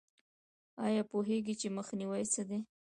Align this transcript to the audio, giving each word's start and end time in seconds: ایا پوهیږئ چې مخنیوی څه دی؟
ایا 0.85 1.03
پوهیږئ 1.11 1.53
چې 1.61 1.67
مخنیوی 1.77 2.23
څه 2.33 2.41
دی؟ 2.49 2.59